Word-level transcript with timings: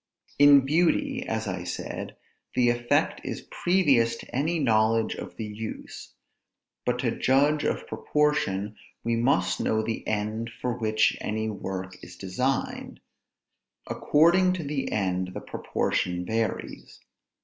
In 0.39 0.61
beauty, 0.65 1.27
as 1.27 1.47
I 1.47 1.63
said, 1.63 2.17
the 2.55 2.69
effect 2.69 3.21
is 3.23 3.47
previous 3.51 4.15
to 4.15 4.35
any 4.35 4.57
knowledge 4.57 5.13
of 5.13 5.35
the 5.35 5.45
use; 5.45 6.11
but 6.87 6.97
to 7.01 7.11
judge 7.11 7.65
of 7.65 7.85
proportion, 7.85 8.77
we 9.03 9.15
must 9.15 9.59
know 9.61 9.83
the 9.83 10.07
end 10.07 10.49
for 10.59 10.75
which 10.75 11.15
any 11.21 11.51
work 11.51 12.03
is 12.03 12.15
designed. 12.15 12.99
According 13.85 14.53
to 14.53 14.63
the 14.63 14.91
end, 14.91 15.35
the 15.35 15.39
proportion 15.39 16.25
varies. 16.25 16.99